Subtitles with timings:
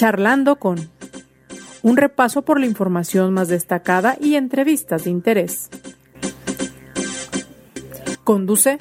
[0.00, 0.90] Charlando con
[1.82, 5.68] un repaso por la información más destacada y entrevistas de interés.
[8.24, 8.78] Conduce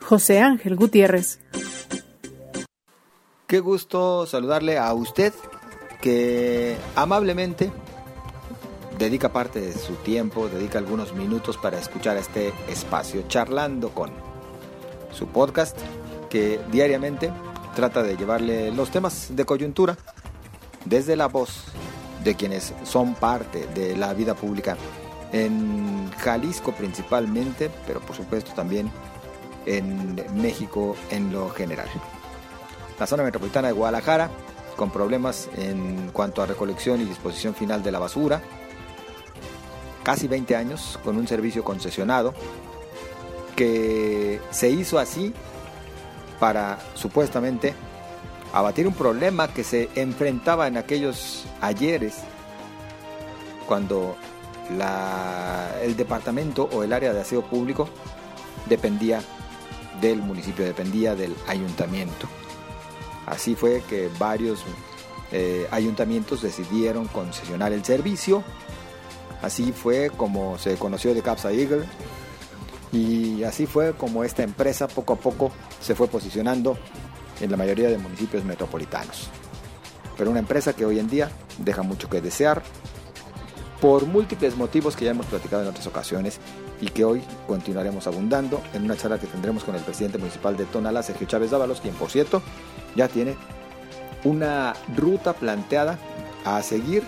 [0.00, 1.38] José Ángel Gutiérrez.
[3.46, 5.32] Qué gusto saludarle a usted
[6.02, 7.70] que amablemente
[8.98, 14.10] dedica parte de su tiempo, dedica algunos minutos para escuchar este espacio, charlando con
[15.12, 15.78] su podcast
[16.30, 17.30] que diariamente
[17.74, 19.96] trata de llevarle los temas de coyuntura
[20.84, 21.64] desde la voz
[22.22, 24.76] de quienes son parte de la vida pública
[25.32, 28.90] en Jalisco principalmente, pero por supuesto también
[29.66, 31.88] en México en lo general.
[32.98, 34.30] La zona metropolitana de Guadalajara,
[34.76, 38.40] con problemas en cuanto a recolección y disposición final de la basura,
[40.02, 42.34] casi 20 años con un servicio concesionado
[43.56, 45.32] que se hizo así
[46.38, 47.74] para supuestamente
[48.52, 52.18] abatir un problema que se enfrentaba en aquellos ayeres
[53.66, 54.16] cuando
[55.82, 57.88] el departamento o el área de aseo público
[58.68, 59.22] dependía
[60.00, 62.28] del municipio, dependía del ayuntamiento.
[63.26, 64.64] Así fue que varios
[65.32, 68.44] eh, ayuntamientos decidieron concesionar el servicio.
[69.42, 71.84] Así fue como se conoció de Capsa Eagle.
[72.92, 75.50] Y así fue como esta empresa poco a poco
[75.84, 76.78] se fue posicionando
[77.40, 79.28] en la mayoría de municipios metropolitanos.
[80.16, 82.62] Pero una empresa que hoy en día deja mucho que desear
[83.82, 86.38] por múltiples motivos que ya hemos platicado en otras ocasiones
[86.80, 90.64] y que hoy continuaremos abundando en una charla que tendremos con el presidente municipal de
[90.64, 92.40] Tonalá, Sergio Chávez Dávalos, quien por cierto
[92.96, 93.36] ya tiene
[94.24, 95.98] una ruta planteada
[96.46, 97.02] a seguir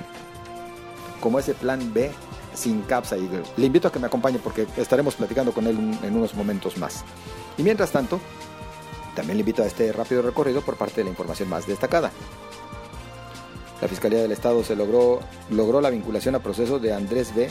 [1.22, 2.10] como ese plan B
[2.52, 6.14] sin Capsa y le invito a que me acompañe porque estaremos platicando con él en
[6.14, 7.04] unos momentos más.
[7.56, 8.20] Y mientras tanto,
[9.16, 12.12] también le invito a este rápido recorrido por parte de la información más destacada.
[13.80, 17.48] La Fiscalía del Estado se logró, logró la vinculación a proceso de Andrés B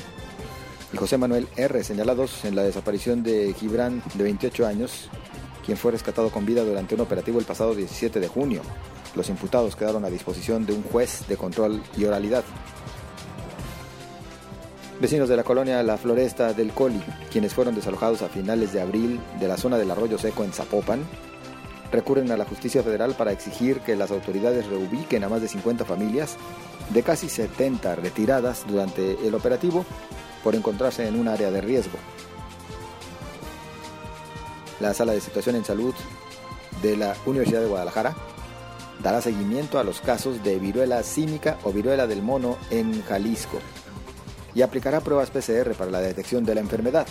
[0.93, 5.09] y José Manuel R., señalados en la desaparición de Gibran, de 28 años,
[5.65, 8.61] quien fue rescatado con vida durante un operativo el pasado 17 de junio.
[9.15, 12.43] Los imputados quedaron a disposición de un juez de control y oralidad.
[14.99, 19.19] Vecinos de la colonia La Floresta del Coli, quienes fueron desalojados a finales de abril
[19.39, 21.01] de la zona del Arroyo Seco en Zapopan,
[21.95, 25.85] recurren a la justicia federal para exigir que las autoridades reubiquen a más de 50
[25.85, 26.35] familias
[26.89, 29.85] de casi 70 retiradas durante el operativo
[30.43, 31.97] por encontrarse en un área de riesgo.
[34.79, 35.95] La sala de situación en salud
[36.81, 38.15] de la Universidad de Guadalajara
[39.01, 43.59] dará seguimiento a los casos de viruela cínica o viruela del mono en Jalisco
[44.53, 47.07] y aplicará pruebas PCR para la detección de la enfermedad.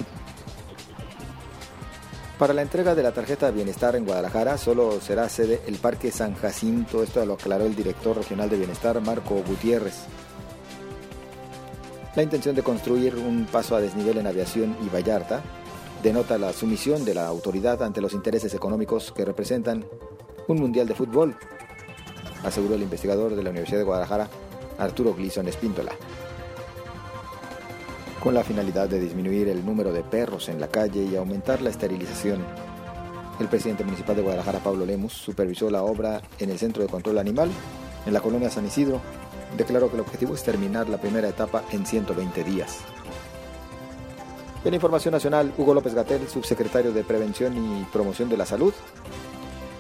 [2.39, 6.11] Para la entrega de la tarjeta de bienestar en Guadalajara solo será sede el Parque
[6.11, 10.07] San Jacinto, esto lo aclaró el director regional de bienestar Marco Gutiérrez.
[12.17, 15.43] La intención de construir un paso a desnivel en aviación y Vallarta
[16.03, 19.85] denota la sumisión de la autoridad ante los intereses económicos que representan
[20.49, 21.37] un mundial de fútbol,
[22.45, 24.29] aseguró el investigador de la Universidad de Guadalajara,
[24.79, 25.93] Arturo Gleason Espíndola
[28.25, 31.69] con la finalidad de disminuir el número de perros en la calle y aumentar la
[31.69, 32.43] esterilización.
[33.39, 37.19] El presidente municipal de Guadalajara, Pablo Lemus, supervisó la obra en el Centro de Control
[37.19, 37.51] Animal,
[38.07, 39.03] en la colonia San Isidro.
[39.59, 42.79] Declaró que el objetivo es terminar la primera etapa en 120 días.
[44.65, 48.73] En información nacional, Hugo López Gatel, subsecretario de Prevención y Promoción de la Salud,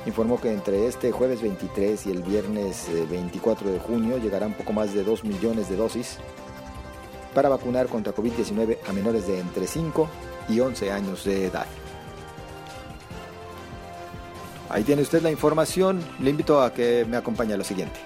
[0.04, 4.74] informó que entre este jueves 23 y el viernes 24 eh, de junio llegarán poco
[4.74, 6.18] más de 2 millones de dosis
[7.34, 10.08] para vacunar contra COVID-19 a menores de entre 5
[10.48, 11.66] y 11 años de edad.
[14.70, 16.00] Ahí tiene usted la información.
[16.20, 18.00] Le invito a que me acompañe a lo siguiente.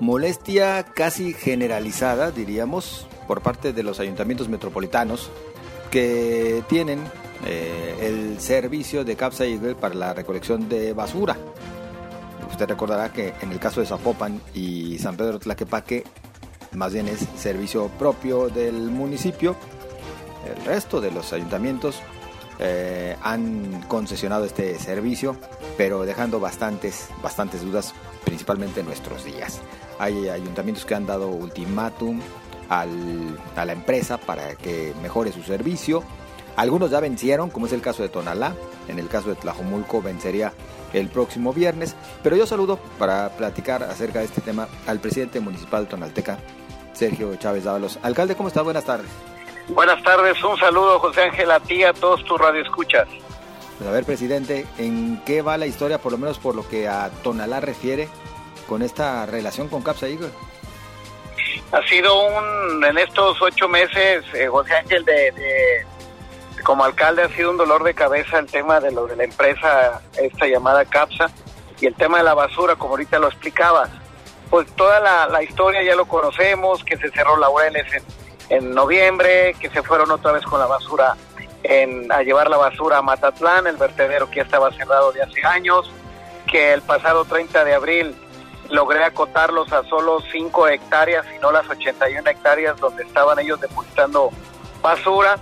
[0.00, 5.30] Molestia casi generalizada, diríamos, por parte de los ayuntamientos metropolitanos
[5.90, 7.00] que tienen
[7.46, 9.44] eh, el servicio de Capsa
[9.80, 11.36] para la recolección de basura.
[12.54, 16.04] Usted recordará que en el caso de Zapopan y San Pedro Tlaquepaque,
[16.70, 19.56] más bien es servicio propio del municipio.
[20.46, 21.98] El resto de los ayuntamientos
[22.60, 25.36] eh, han concesionado este servicio,
[25.76, 27.92] pero dejando bastantes, bastantes dudas,
[28.24, 29.60] principalmente en nuestros días.
[29.98, 32.20] Hay ayuntamientos que han dado ultimátum
[32.68, 36.04] a la empresa para que mejore su servicio.
[36.56, 38.54] Algunos ya vencieron, como es el caso de Tonalá.
[38.88, 40.52] En el caso de Tlajomulco vencería
[40.92, 41.96] el próximo viernes.
[42.22, 46.38] Pero yo saludo para platicar acerca de este tema al presidente municipal tonalteca,
[46.92, 47.98] Sergio Chávez Dávalos.
[48.02, 48.62] Alcalde, ¿cómo está?
[48.62, 49.10] Buenas tardes.
[49.68, 53.08] Buenas tardes, un saludo José Ángel a ti, a todos tus radioescuchas.
[53.78, 56.86] Pues a ver, presidente, ¿en qué va la historia, por lo menos por lo que
[56.86, 58.08] a Tonalá refiere,
[58.68, 60.30] con esta relación con Capsa Eagle?
[61.72, 65.84] Ha sido un, en estos ocho meses, eh, José Ángel, de,
[66.64, 70.00] como alcalde ha sido un dolor de cabeza el tema de lo de la empresa,
[70.20, 71.30] esta llamada CAPSA,
[71.80, 73.90] y el tema de la basura, como ahorita lo explicabas.
[74.50, 78.02] Pues toda la, historia ya lo conocemos, que se cerró Laureles en,
[78.48, 81.16] en noviembre, que se fueron otra vez con la basura
[82.10, 85.90] a llevar la basura a Matatlán, el vertedero que ya estaba cerrado de hace años,
[86.46, 88.14] que el pasado 30 de abril
[88.70, 94.30] logré acotarlos a solo 5 hectáreas y no las 81 hectáreas donde estaban ellos depositando
[94.82, 95.38] basura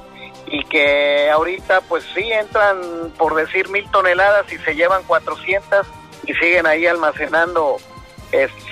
[0.52, 5.84] y que ahorita pues sí entran por decir mil toneladas y se llevan 400
[6.26, 7.78] y siguen ahí almacenando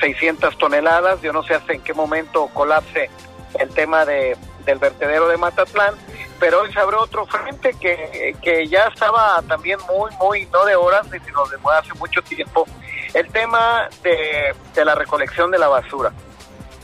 [0.01, 1.21] 600 toneladas.
[1.23, 3.11] Yo no sé hasta en qué momento colapse
[3.59, 5.97] el tema de, del vertedero de Matatlán
[6.41, 10.75] pero hoy se abrió otro frente que, que ya estaba también muy, muy, no de
[10.75, 12.67] horas, sino de hace mucho tiempo,
[13.13, 16.13] el tema de, la recolección de la basura.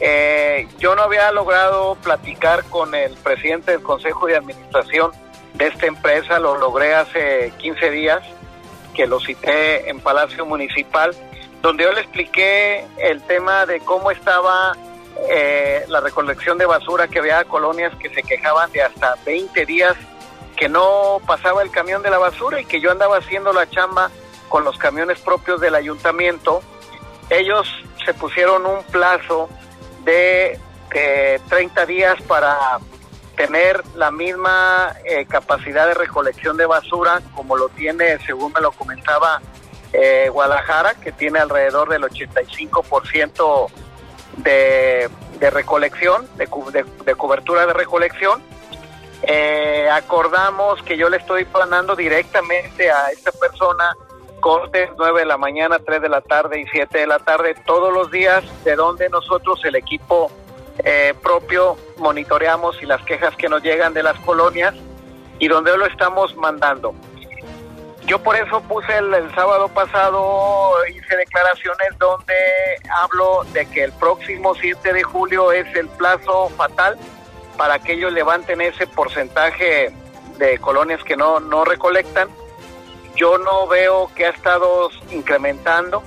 [0.01, 5.11] Eh, yo no había logrado platicar con el presidente del Consejo de Administración
[5.55, 8.23] de esta empresa, lo logré hace 15 días,
[8.95, 11.15] que lo cité en Palacio Municipal,
[11.63, 14.77] donde yo le expliqué el tema de cómo estaba
[15.31, 19.97] eh, la recolección de basura, que había colonias que se quejaban de hasta 20 días
[20.57, 24.11] que no pasaba el camión de la basura y que yo andaba haciendo la chamba
[24.49, 26.63] con los camiones propios del ayuntamiento.
[27.29, 27.69] Ellos
[28.05, 29.49] se pusieron un plazo
[30.07, 30.59] de
[31.49, 32.57] 30 eh, días para
[33.37, 38.73] tener la misma eh, capacidad de recolección de basura como lo tiene, según me lo
[38.73, 39.43] comentaba,
[40.31, 43.71] Guadalajara, que tiene alrededor del 85%
[44.37, 45.09] de,
[45.51, 46.47] recolección, de,
[47.05, 48.43] de, cobertura de recolección.
[49.23, 53.97] Eh, acordamos que yo le estoy planando directamente a esta persona
[54.47, 57.93] cortes 9 de la mañana, 3 de la tarde y 7 de la tarde todos
[57.93, 60.31] los días, de donde nosotros el equipo
[60.85, 64.73] eh, propio monitoreamos y las quejas que nos llegan de las colonias
[65.41, 66.95] y donde lo estamos mandando.
[68.07, 72.37] Yo por eso puse el, sábado pasado, hice declaraciones donde
[73.03, 76.97] hablo de que el próximo 7 de julio es el plazo fatal
[77.59, 79.91] para que ellos levanten ese porcentaje
[80.39, 82.29] de colonias que no, no recolectan.
[83.17, 86.03] Yo no veo que ha estado incrementando.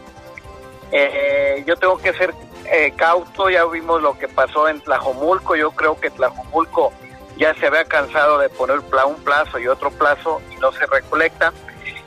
[0.92, 2.34] Eh, yo tengo que ser
[2.66, 6.94] eh, cauto, ya vimos lo que pasó en Tlajomulco, yo creo que Tlajomulco
[7.38, 11.54] ya se había cansado de poner un plazo y otro plazo y no se recolecta.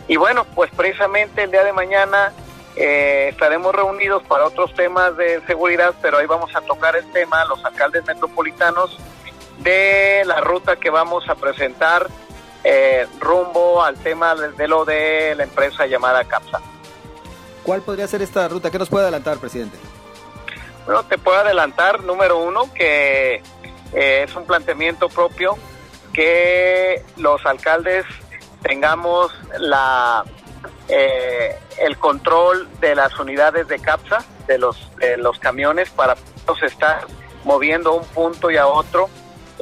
[0.07, 2.33] Y bueno, pues precisamente el día de mañana
[2.77, 7.45] eh, estaremos reunidos para otros temas de seguridad, pero ahí vamos a tocar el tema,
[7.47, 8.99] los alcaldes metropolitanos,
[9.59, 12.09] de la ruta que vamos a presentar
[12.65, 16.61] eh, rumbo al tema de, lo de la empresa llamada CAPSA.
[17.63, 18.71] ¿Cuál podría ser esta ruta?
[18.71, 19.79] ¿Qué nos puede adelantar, presidente?
[20.85, 23.43] Bueno, te puedo adelantar, número uno, que
[23.93, 25.57] eh, es un planteamiento propio
[26.13, 28.05] que los alcaldes
[28.63, 30.25] tengamos la
[30.89, 36.17] eh, el control de las unidades de CAPSA, de los, de los camiones, para
[36.63, 37.07] estar
[37.45, 39.09] moviendo un punto y a otro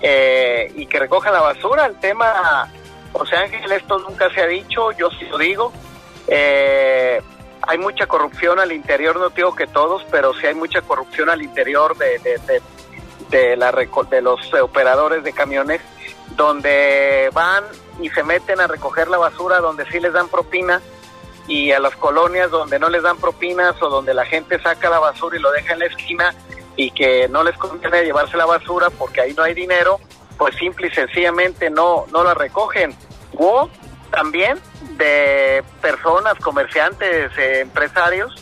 [0.03, 1.87] eh, y que recojan la basura.
[1.87, 2.71] El tema,
[3.13, 5.73] José Ángel, esto nunca se ha dicho, yo sí lo digo.
[6.27, 7.21] Eh,
[7.63, 11.43] hay mucha corrupción al interior, no digo que todos, pero sí hay mucha corrupción al
[11.43, 12.63] interior de, de,
[13.29, 15.81] de, la, de los operadores de camiones,
[16.37, 17.65] donde van
[18.01, 20.81] y se meten a recoger la basura donde sí les dan propina
[21.47, 25.01] y a las colonias donde no les dan propinas o donde la gente saca la
[25.01, 26.35] basura y lo deja en la esquina
[26.77, 29.99] y que no les conviene llevarse la basura porque ahí no hay dinero,
[30.39, 32.95] pues simple y sencillamente no, no la recogen.
[33.43, 33.71] O
[34.11, 34.59] también
[34.99, 38.35] de personas, comerciantes, eh, empresarios,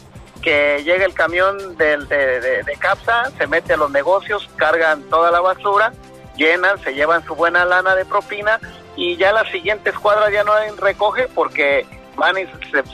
[0.43, 5.31] que llega el camión de, de, de, CAPSA, se mete a los negocios, cargan toda
[5.31, 5.93] la basura,
[6.37, 8.59] llenan, se llevan su buena lana de propina
[8.97, 11.87] y ya la siguiente escuadra ya no recoge porque
[12.17, 12.47] van y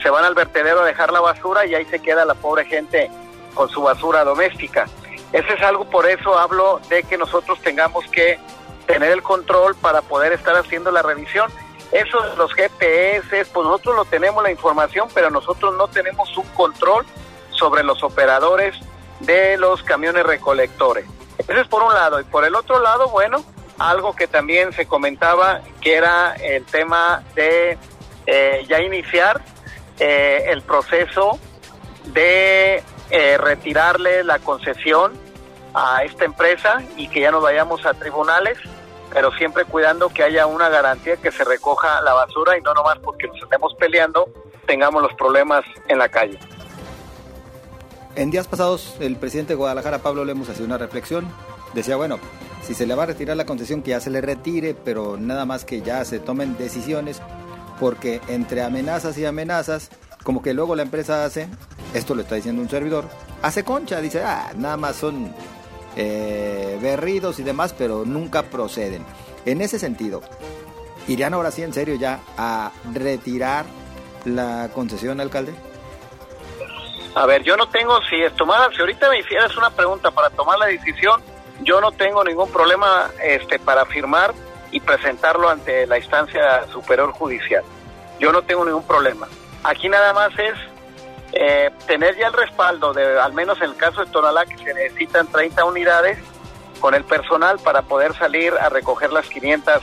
[0.02, 3.10] se, van al vertedero a dejar la basura y ahí se queda la pobre gente
[3.54, 4.86] con su basura doméstica.
[5.32, 8.38] Ese es algo, por eso hablo de que nosotros tengamos que
[8.86, 11.50] tener el control para poder estar haciendo la revisión.
[11.94, 16.46] Eso de los GPS, pues nosotros lo tenemos la información, pero nosotros no tenemos un
[16.48, 17.06] control
[17.50, 18.74] sobre los operadores
[19.20, 21.06] de los camiones recolectores.
[21.38, 22.18] Ese es por un lado.
[22.18, 23.44] Y por el otro lado, bueno,
[23.78, 27.78] algo que también se comentaba, que era el tema de
[28.26, 29.40] eh, ya iniciar
[30.00, 31.38] eh, el proceso
[32.06, 35.12] de eh, retirarle la concesión
[35.74, 38.58] a esta empresa y que ya nos vayamos a tribunales
[39.14, 42.98] pero siempre cuidando que haya una garantía que se recoja la basura y no nomás
[42.98, 44.28] porque nos estemos peleando
[44.66, 46.38] tengamos los problemas en la calle.
[48.16, 51.28] En días pasados, el presidente de Guadalajara, Pablo Lemos, hacía una reflexión.
[51.74, 52.18] Decía, bueno,
[52.62, 55.44] si se le va a retirar la concesión, que ya se le retire, pero nada
[55.44, 57.20] más que ya se tomen decisiones,
[57.80, 59.90] porque entre amenazas y amenazas,
[60.22, 61.48] como que luego la empresa hace,
[61.92, 63.04] esto lo está diciendo un servidor,
[63.42, 65.34] hace concha, dice, ah, nada más son
[65.96, 69.04] eh, berridos y demás, pero nunca proceden.
[69.46, 70.22] En ese sentido,
[71.06, 73.64] ¿irían ahora sí en serio ya a retirar
[74.24, 75.54] la concesión, alcalde?
[77.14, 80.30] A ver, yo no tengo, si es tomada, si ahorita me hicieras una pregunta para
[80.30, 81.22] tomar la decisión,
[81.62, 84.34] yo no tengo ningún problema este, para firmar
[84.72, 87.62] y presentarlo ante la instancia superior judicial.
[88.18, 89.28] Yo no tengo ningún problema.
[89.62, 90.54] Aquí nada más es
[91.36, 94.72] eh, tener ya el respaldo de, al menos en el caso de Tonalá, que se
[94.72, 96.18] necesitan 30 unidades
[96.78, 99.82] con el personal para poder salir a recoger las 500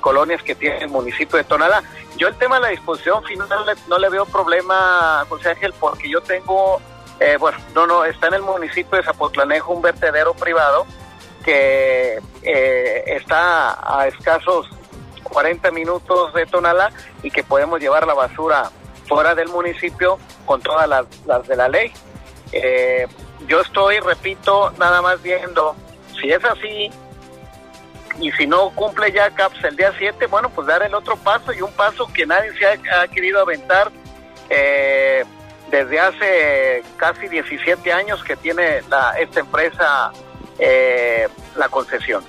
[0.00, 1.82] colonias que tiene el municipio de Tonalá.
[2.18, 3.48] Yo el tema de la disposición final
[3.88, 6.78] no le, veo problema, José Ángel, porque yo tengo,
[7.20, 10.84] eh, bueno, no, no, está en el municipio de Zapotlanejo un vertedero privado
[11.42, 14.68] que eh, está a escasos
[15.22, 18.70] 40 minutos de Tonalá y que podemos llevar la basura
[19.14, 21.92] fuera del municipio con todas las, de la ley.
[22.52, 23.06] Eh,
[23.46, 25.74] yo estoy, repito, nada más viendo,
[26.20, 26.90] si es así,
[28.20, 31.52] y si no cumple ya CAPS el día 7, bueno, pues dar el otro paso
[31.52, 33.90] y un paso que nadie se ha, querido aventar
[34.50, 35.24] eh,
[35.70, 40.12] desde hace casi 17 años que tiene la, esta empresa
[40.58, 42.22] eh, la concesión.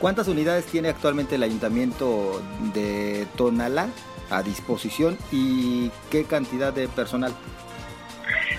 [0.00, 2.40] ¿Cuántas unidades tiene actualmente el ayuntamiento
[2.72, 3.88] de Tonalá
[4.30, 7.34] a disposición y qué cantidad de personal?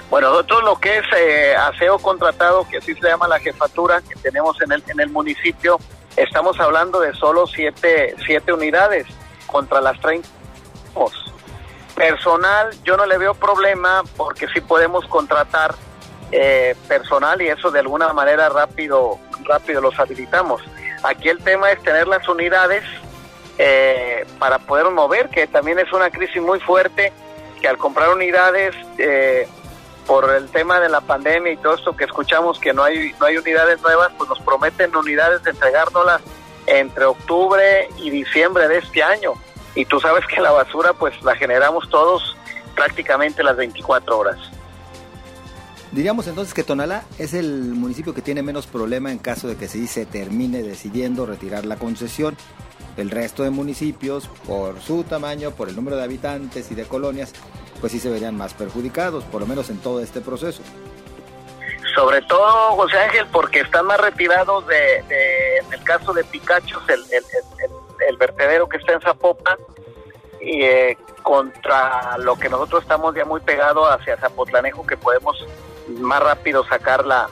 [0.09, 4.15] Bueno, nosotros lo que es eh, aseo contratado, que así se llama la jefatura que
[4.15, 5.79] tenemos en el, en el municipio,
[6.15, 9.07] estamos hablando de solo siete, siete unidades
[9.47, 10.27] contra las 30.
[11.95, 15.75] Personal, yo no le veo problema porque sí podemos contratar
[16.31, 20.61] eh, personal y eso de alguna manera rápido, rápido los habilitamos.
[21.03, 22.83] Aquí el tema es tener las unidades
[23.57, 27.13] eh, para poder mover, que también es una crisis muy fuerte,
[27.61, 29.47] que al comprar unidades eh,
[30.05, 33.25] por el tema de la pandemia y todo esto que escuchamos que no hay no
[33.25, 36.21] hay unidades nuevas, pues nos prometen unidades de entregárnoslas
[36.67, 39.33] entre octubre y diciembre de este año.
[39.73, 42.35] Y tú sabes que la basura pues la generamos todos
[42.75, 44.37] prácticamente las 24 horas.
[45.91, 49.67] Diríamos entonces que Tonalá es el municipio que tiene menos problema en caso de que
[49.67, 52.35] sí se termine decidiendo retirar la concesión.
[52.97, 57.33] El resto de municipios, por su tamaño, por el número de habitantes y de colonias,
[57.81, 60.61] pues sí se verían más perjudicados, por lo menos en todo este proceso.
[61.93, 64.97] Sobre todo, José Ángel, porque están más retirados de,
[65.59, 69.57] en el caso de Picachos, el, vertedero que está en Zapopan,
[70.41, 75.45] y eh, contra lo que nosotros estamos ya muy pegados hacia Zapotlanejo, que podemos
[75.89, 77.27] más rápido sacar la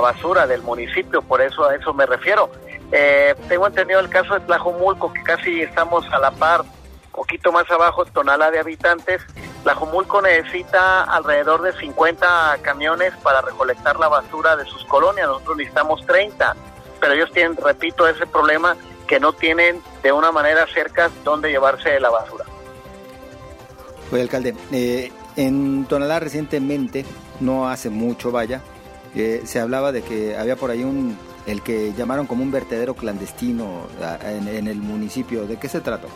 [0.00, 2.50] basura del municipio, por eso a eso me refiero.
[2.92, 6.62] Eh, tengo entendido el caso de Tlajomulco, que casi estamos a la par,
[7.10, 9.22] poquito más abajo, tonala de habitantes,
[9.62, 16.04] Tlajomulco necesita alrededor de 50 camiones para recolectar la basura de sus colonias, nosotros necesitamos
[16.06, 16.54] 30,
[17.00, 21.98] pero ellos tienen, repito, ese problema que no tienen de una manera cerca donde llevarse
[21.98, 22.44] la basura.
[24.10, 27.06] Oye, alcalde, eh, en Tonalá recientemente,
[27.40, 28.60] no hace mucho, vaya,
[29.14, 32.94] eh, se hablaba de que había por ahí un, el que llamaron como un vertedero
[32.94, 33.86] clandestino
[34.22, 35.46] en, el municipio.
[35.46, 36.08] ¿De qué se trató?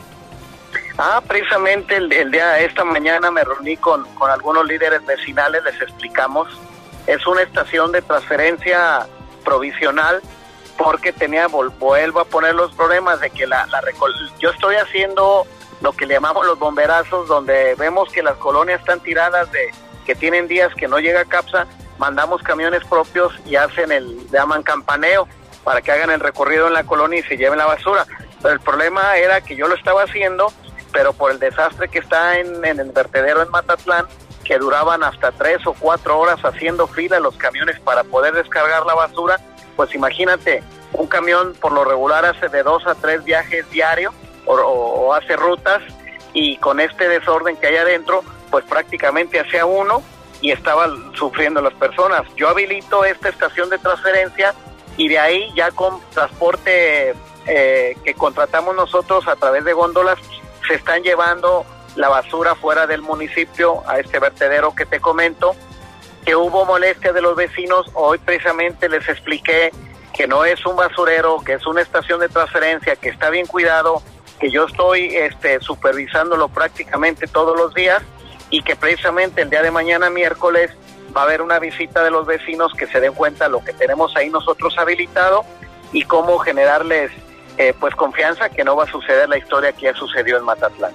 [0.98, 5.80] Ah, precisamente el, el día esta mañana me reuní con, con algunos líderes vecinales, les
[5.80, 6.48] explicamos.
[7.06, 9.06] Es una estación de transferencia
[9.44, 10.20] provisional
[10.76, 13.80] porque tenía, vuelvo a poner los problemas de que la, la
[14.38, 15.46] yo estoy haciendo
[15.80, 19.70] lo que le llamamos los bomberazos, donde vemos que las colonias están tiradas de
[20.04, 21.66] que tienen días que no llega CAPSA,
[21.98, 25.28] mandamos camiones propios y hacen el, llaman campaneo
[25.64, 28.06] para que hagan el recorrido en la colonia y se lleven la basura.
[28.42, 30.52] Pero el problema era que yo lo estaba haciendo
[30.96, 34.06] pero por el desastre que está en, el vertedero en Matatlán,
[34.44, 38.94] que duraban hasta tres o cuatro horas haciendo fila los camiones para poder descargar la
[38.94, 39.38] basura,
[39.76, 40.62] pues imagínate,
[40.94, 44.14] un camión por lo regular hace de dos a tres viajes diarios
[44.46, 45.82] o, hace rutas
[46.32, 50.02] y con este desorden que hay adentro, pues prácticamente hacía uno
[50.40, 52.22] y estaban sufriendo las personas.
[52.36, 54.54] Yo habilito esta estación de transferencia
[54.96, 57.14] y de ahí ya con transporte
[57.46, 60.18] eh, que contratamos nosotros a través de góndolas
[60.66, 61.64] se están llevando
[61.94, 65.54] la basura fuera del municipio a este vertedero que te comento,
[66.24, 69.70] que hubo molestia de los vecinos, hoy precisamente les expliqué
[70.12, 74.02] que no es un basurero, que es una estación de transferencia, que está bien cuidado,
[74.40, 78.02] que yo estoy este, supervisándolo prácticamente todos los días
[78.50, 80.70] y que precisamente el día de mañana miércoles
[81.16, 83.72] va a haber una visita de los vecinos que se den cuenta de lo que
[83.72, 85.44] tenemos ahí nosotros habilitado
[85.92, 87.10] y cómo generarles
[87.58, 90.92] eh, pues confianza que no va a suceder la historia que ya sucedió en Matatlán.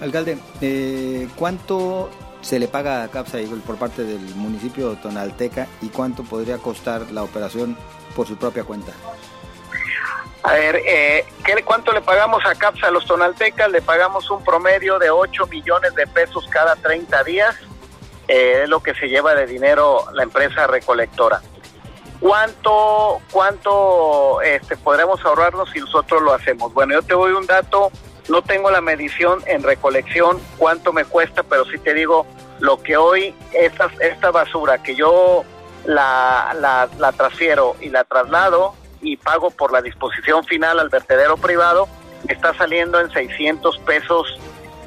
[0.00, 2.10] Alcalde, eh, ¿cuánto
[2.42, 7.10] se le paga a Capsa por parte del municipio de Tonalteca y cuánto podría costar
[7.10, 7.76] la operación
[8.14, 8.92] por su propia cuenta?
[10.46, 13.68] A ver, eh, ¿qué, ¿cuánto le pagamos a CAPSA a los tonaltecas?
[13.68, 17.56] Le pagamos un promedio de 8 millones de pesos cada 30 días.
[18.28, 21.42] Eh, es lo que se lleva de dinero la empresa recolectora.
[22.20, 26.72] ¿Cuánto, cuánto este, podremos ahorrarnos si nosotros lo hacemos?
[26.72, 27.90] Bueno, yo te doy un dato,
[28.28, 32.24] no tengo la medición en recolección, cuánto me cuesta, pero sí te digo
[32.60, 35.42] lo que hoy esta, esta basura que yo
[35.86, 38.74] la, la, la transfiero y la traslado,
[39.06, 41.88] y pago por la disposición final al vertedero privado,
[42.28, 44.38] está saliendo en 600 pesos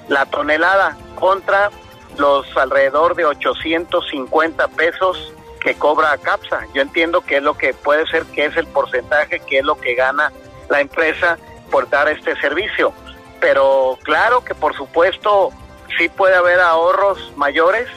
[0.09, 1.69] la tonelada contra
[2.17, 6.67] los alrededor de 850 pesos que cobra CAPSA.
[6.73, 9.79] Yo entiendo que es lo que puede ser que es el porcentaje, que es lo
[9.79, 10.31] que gana
[10.69, 11.37] la empresa
[11.71, 12.93] por dar este servicio.
[13.39, 15.51] Pero claro que por supuesto
[15.97, 17.87] sí puede haber ahorros mayores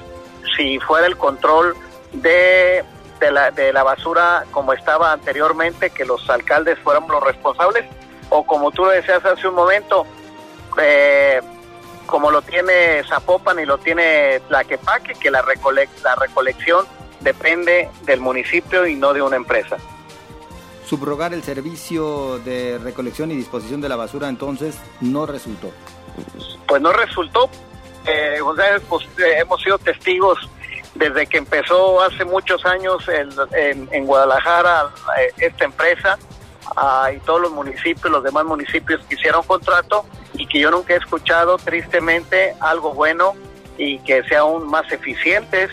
[0.57, 1.75] si fuera el control
[2.13, 2.85] de
[3.23, 7.85] de la, de la basura como estaba anteriormente, que los alcaldes fuéramos los responsables,
[8.31, 10.05] o como tú lo decías hace un momento,
[10.81, 11.41] eh,
[12.07, 15.45] como lo tiene Zapopan y lo tiene Tlaquepaque, que la,
[16.03, 16.85] la recolección
[17.21, 19.77] depende del municipio y no de una empresa.
[20.85, 25.71] Subrogar el servicio de recolección y disposición de la basura entonces no resultó.
[26.67, 27.49] Pues no resultó.
[28.05, 28.41] Eh,
[28.89, 30.39] pues, eh, hemos sido testigos
[30.95, 36.19] desde que empezó hace muchos años en, Guadalajara eh, esta empresa
[36.77, 40.95] ah, y todos los municipios, los demás municipios que hicieron contrato y que yo nunca
[40.95, 43.35] he escuchado tristemente algo bueno
[43.79, 45.71] y que sea aún más eficientes.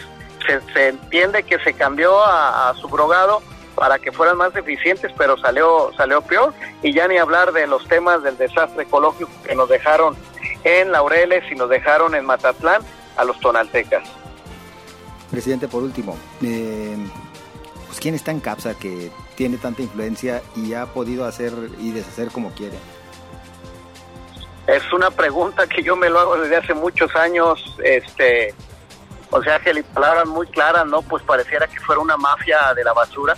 [0.74, 3.42] Se, entiende que se cambió a, subrogado
[3.76, 7.88] para que fueran más eficientes, pero salió salió peor y ya ni hablar de los
[7.88, 10.18] temas del desastre ecológico que nos dejaron
[10.64, 12.82] en Laureles y nos dejaron en Matatlán
[13.16, 14.04] a los tonaltecas.
[15.32, 16.98] Presidente, por último, eh,
[18.00, 22.52] ¿quién está en CAPSA que tiene tanta influencia y ha podido hacer y deshacer como
[22.52, 22.78] quiere?
[24.68, 28.54] Es una pregunta que yo me lo hago desde hace muchos años, este,
[29.32, 31.02] o sea, que palabras muy claras, ¿no?
[31.02, 33.36] Pues pareciera que fuera una mafia de la basura.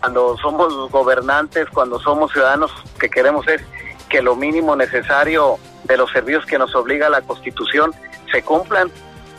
[0.00, 3.62] Cuando somos gobernantes, cuando somos ciudadanos, que queremos es
[4.08, 7.92] que lo mínimo necesario de los servicios que nos obliga la Constitución
[8.30, 8.90] se cumplan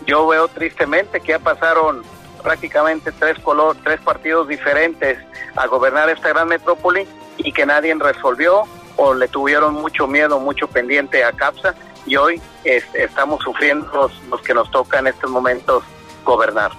[0.05, 2.03] yo veo tristemente que ya pasaron
[2.41, 5.17] prácticamente tres color, tres partidos diferentes
[5.55, 8.63] a gobernar esta gran metrópoli y que nadie resolvió
[8.97, 14.41] o le tuvieron mucho miedo, mucho pendiente a CAPSA y hoy estamos sufriendo los, los,
[14.41, 15.83] que nos toca en estos momentos
[16.25, 16.71] gobernar.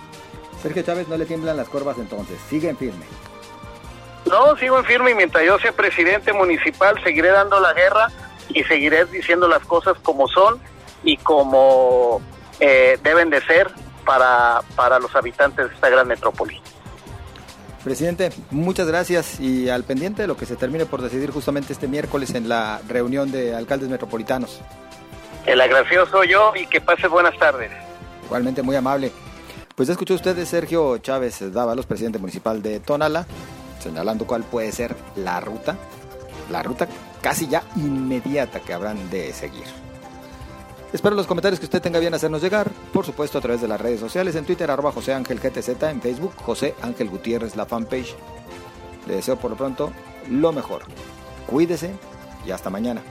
[0.61, 3.05] Sergio Chávez no le tiemblan las curvas entonces, sigue en firme.
[4.27, 8.09] No, sigo en firme y mientras yo sea presidente municipal seguiré dando la guerra
[8.51, 10.61] y seguiré diciendo las cosas como son
[11.03, 12.21] y como
[12.65, 13.69] eh, deben de ser
[14.07, 16.61] para, para los habitantes de esta gran metrópoli.
[17.83, 21.89] Presidente, muchas gracias y al pendiente de lo que se termine por decidir justamente este
[21.89, 24.61] miércoles en la reunión de alcaldes metropolitanos.
[25.45, 27.73] El agradecido yo y que pase buenas tardes.
[28.27, 29.11] Igualmente muy amable.
[29.75, 33.27] Pues ya escuchó usted de Sergio Chávez Dávalos, presidente municipal de Tonala,
[33.81, 35.77] señalando cuál puede ser la ruta,
[36.49, 36.87] la ruta
[37.21, 39.65] casi ya inmediata que habrán de seguir.
[40.93, 43.81] Espero los comentarios que usted tenga bien hacernos llegar, por supuesto a través de las
[43.81, 48.15] redes sociales, en Twitter arroba José Ángel GTZ, en Facebook José Ángel Gutiérrez, la fanpage.
[49.07, 49.91] Le deseo por lo pronto
[50.29, 50.83] lo mejor.
[51.47, 51.93] Cuídese
[52.47, 53.03] y hasta mañana.